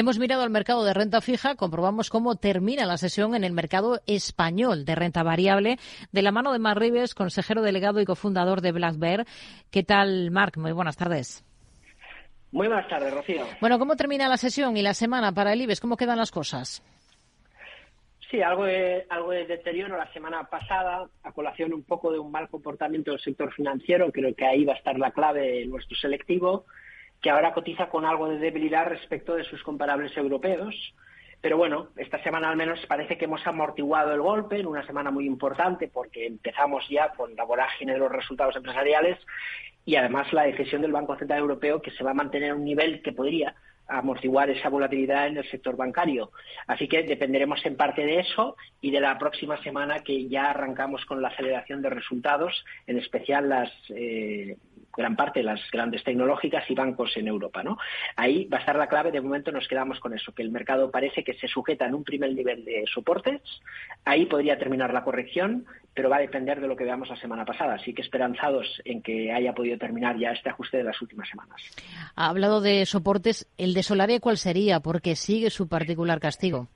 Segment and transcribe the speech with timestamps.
[0.00, 4.00] Hemos mirado al mercado de renta fija, comprobamos cómo termina la sesión en el mercado
[4.06, 5.76] español de renta variable,
[6.10, 9.26] de la mano de Mar Rives, consejero delegado y cofundador de Black Bear.
[9.70, 10.56] ¿Qué tal, Marc?
[10.56, 11.44] Muy buenas tardes.
[12.50, 13.44] Muy buenas tardes, Rocío.
[13.60, 15.82] Bueno, ¿cómo termina la sesión y la semana para el IBEX?
[15.82, 16.82] ¿Cómo quedan las cosas?
[18.30, 22.32] Sí, algo de, algo de deterioro la semana pasada, a colación un poco de un
[22.32, 25.94] mal comportamiento del sector financiero, creo que ahí va a estar la clave de nuestro
[25.98, 26.64] selectivo,
[27.20, 30.74] que ahora cotiza con algo de debilidad respecto de sus comparables europeos.
[31.40, 35.10] Pero bueno, esta semana al menos parece que hemos amortiguado el golpe en una semana
[35.10, 39.18] muy importante porque empezamos ya con la vorágine de los resultados empresariales
[39.86, 42.64] y además la decisión del Banco Central Europeo que se va a mantener a un
[42.64, 43.54] nivel que podría
[43.90, 46.30] amortiguar esa volatilidad en el sector bancario.
[46.66, 51.04] Así que dependeremos en parte de eso y de la próxima semana que ya arrancamos
[51.06, 54.56] con la aceleración de resultados, en especial las eh,
[54.96, 57.62] gran parte de las grandes tecnológicas y bancos en Europa.
[57.62, 57.78] ¿no?
[58.16, 59.12] Ahí va a estar la clave.
[59.12, 62.04] De momento nos quedamos con eso, que el mercado parece que se sujeta en un
[62.04, 63.40] primer nivel de soportes.
[64.04, 67.44] Ahí podría terminar la corrección, pero va a depender de lo que veamos la semana
[67.44, 67.74] pasada.
[67.74, 71.60] Así que esperanzados en que haya podido terminar ya este ajuste de las últimas semanas.
[72.16, 73.48] Ha hablado de soportes.
[73.58, 74.80] ¿El de Solaria cuál sería?
[74.80, 76.68] Porque sigue su particular castigo.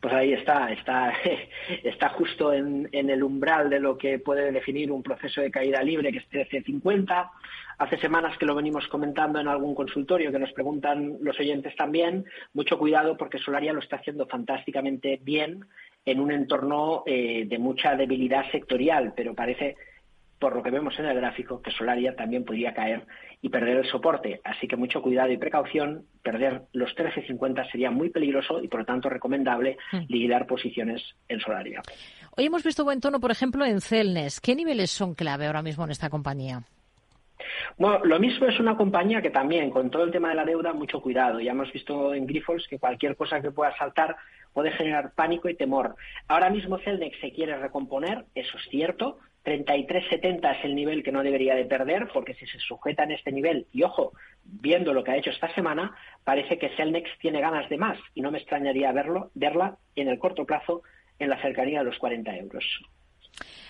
[0.00, 1.12] Pues ahí está, está,
[1.82, 6.12] está justo en, el umbral de lo que puede definir un proceso de caída libre,
[6.12, 7.30] que es 1350.
[7.78, 12.24] Hace semanas que lo venimos comentando en algún consultorio, que nos preguntan los oyentes también.
[12.54, 15.64] Mucho cuidado porque Solaria lo está haciendo fantásticamente bien
[16.04, 19.76] en un entorno eh, de mucha debilidad sectorial, pero parece
[20.38, 23.06] por lo que vemos en el gráfico, que Solaria también podría caer
[23.40, 24.40] y perder el soporte.
[24.44, 26.04] Así que mucho cuidado y precaución.
[26.22, 29.98] Perder los 13.50 sería muy peligroso y, por lo tanto, recomendable mm.
[30.08, 31.82] liquidar posiciones en Solaria.
[32.36, 34.40] Hoy hemos visto buen tono, por ejemplo, en Celnes.
[34.40, 36.62] ¿Qué niveles son clave ahora mismo en esta compañía?
[37.78, 40.72] Bueno, lo mismo es una compañía que también, con todo el tema de la deuda,
[40.72, 41.40] mucho cuidado.
[41.40, 44.16] Ya hemos visto en Grifols que cualquier cosa que pueda saltar
[44.52, 45.96] puede generar pánico y temor.
[46.28, 51.22] Ahora mismo Celnex se quiere recomponer, eso es cierto, 33,70 es el nivel que no
[51.22, 54.12] debería de perder, porque si se sujeta en este nivel, y ojo,
[54.42, 58.22] viendo lo que ha hecho esta semana, parece que Celnex tiene ganas de más, y
[58.22, 60.82] no me extrañaría verlo, verla en el corto plazo
[61.20, 62.64] en la cercanía de los 40 euros.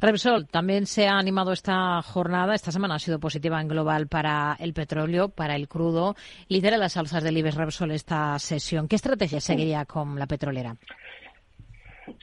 [0.00, 2.54] Repsol también se ha animado esta jornada.
[2.54, 6.16] Esta semana ha sido positiva en global para el petróleo, para el crudo.
[6.48, 8.88] Lidera las alzas del IBEX Repsol esta sesión.
[8.88, 10.74] ¿Qué estrategia seguiría con la petrolera?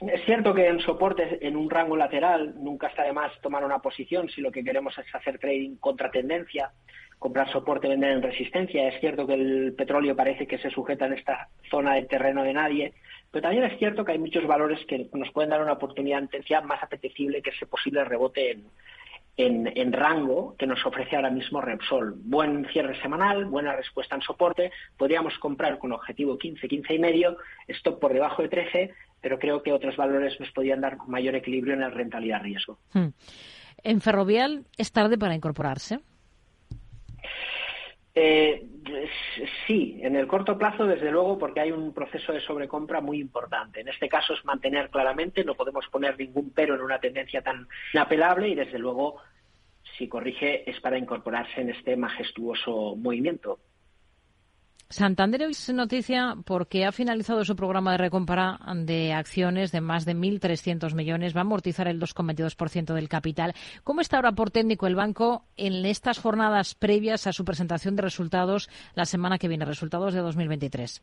[0.00, 3.78] Es cierto que en soportes, en un rango lateral, nunca está de más tomar una
[3.78, 6.70] posición si lo que queremos es hacer trading contra tendencia,
[7.18, 8.88] comprar soporte, vender en resistencia.
[8.88, 12.54] Es cierto que el petróleo parece que se sujeta en esta zona del terreno de
[12.54, 12.94] nadie,
[13.30, 16.66] pero también es cierto que hay muchos valores que nos pueden dar una oportunidad en
[16.66, 18.64] más apetecible que ese posible rebote en,
[19.38, 22.14] en, rango que nos ofrece ahora mismo Repsol.
[22.16, 24.72] Buen cierre semanal, buena respuesta en soporte.
[24.96, 27.36] Podríamos comprar con objetivo 15, 15 y medio,
[27.68, 31.74] stop por debajo de 13, pero creo que otros valores nos podrían dar mayor equilibrio
[31.74, 32.78] en la rentabilidad-riesgo.
[32.92, 33.08] Hmm.
[33.84, 36.00] ¿En Ferrovial es tarde para incorporarse?
[38.20, 38.66] Eh,
[39.64, 43.80] sí, en el corto plazo, desde luego, porque hay un proceso de sobrecompra muy importante.
[43.80, 47.68] En este caso es mantener claramente, no podemos poner ningún pero en una tendencia tan
[47.94, 49.18] inapelable y, desde luego,
[49.96, 53.60] si corrige, es para incorporarse en este majestuoso movimiento.
[54.90, 60.06] Santander hoy es noticia porque ha finalizado su programa de recompra de acciones de más
[60.06, 61.36] de 1.300 millones.
[61.36, 63.54] Va a amortizar el 2,22% del capital.
[63.84, 68.02] ¿Cómo está ahora por técnico el banco en estas jornadas previas a su presentación de
[68.02, 71.02] resultados la semana que viene, resultados de 2023?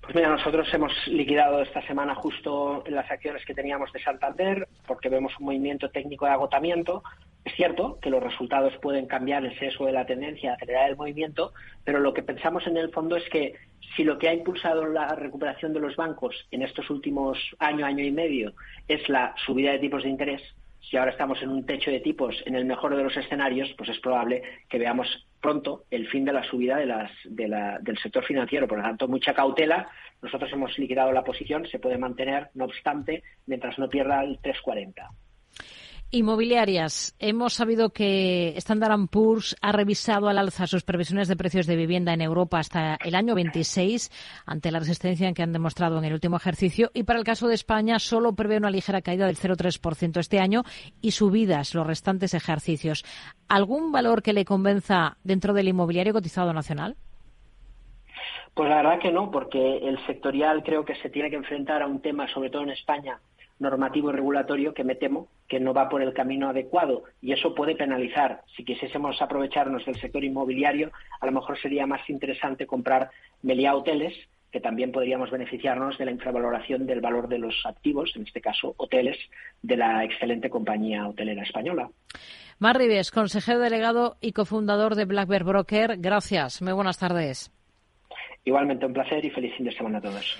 [0.00, 5.08] Pues mira, nosotros hemos liquidado esta semana justo las acciones que teníamos de Santander porque
[5.08, 7.02] vemos un movimiento técnico de agotamiento.
[7.44, 11.52] Es cierto que los resultados pueden cambiar el sesgo de la tendencia, acelerar el movimiento,
[11.84, 13.54] pero lo que pensamos en el fondo es que
[13.96, 18.04] si lo que ha impulsado la recuperación de los bancos en estos últimos año, año
[18.04, 18.52] y medio
[18.86, 20.42] es la subida de tipos de interés,
[20.80, 23.90] si ahora estamos en un techo de tipos en el mejor de los escenarios, pues
[23.90, 28.66] es probable que veamos pronto el fin de la subida de las, del sector financiero.
[28.66, 29.88] Por lo tanto, mucha cautela.
[30.22, 35.10] Nosotros hemos liquidado la posición, se puede mantener, no obstante, mientras no pierda el 340.
[36.10, 37.14] Inmobiliarias.
[37.18, 42.14] Hemos sabido que Standard Poor's ha revisado al alza sus previsiones de precios de vivienda
[42.14, 44.10] en Europa hasta el año 26,
[44.46, 46.90] ante la resistencia que han demostrado en el último ejercicio.
[46.94, 50.62] Y para el caso de España, solo prevé una ligera caída del 0,3% este año
[51.02, 53.04] y subidas los restantes ejercicios.
[53.46, 56.96] ¿Algún valor que le convenza dentro del inmobiliario cotizado nacional?
[58.54, 61.86] Pues la verdad que no, porque el sectorial creo que se tiene que enfrentar a
[61.86, 63.20] un tema, sobre todo en España,
[63.58, 67.54] normativo y regulatorio que me temo que no va por el camino adecuado y eso
[67.54, 68.42] puede penalizar.
[68.56, 70.90] Si quisiésemos aprovecharnos del sector inmobiliario,
[71.20, 73.10] a lo mejor sería más interesante comprar
[73.42, 74.14] Meliá Hoteles,
[74.50, 78.74] que también podríamos beneficiarnos de la infravaloración del valor de los activos, en este caso
[78.78, 79.18] hoteles,
[79.62, 81.90] de la excelente compañía hotelera española.
[82.58, 85.96] Mar Rives, consejero delegado y cofundador de Black Bear Broker.
[85.98, 86.60] Gracias.
[86.62, 87.52] Muy buenas tardes.
[88.44, 90.36] Igualmente un placer y feliz fin de semana a todos.